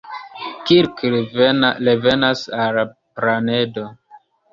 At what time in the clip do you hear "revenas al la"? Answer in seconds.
1.81-2.87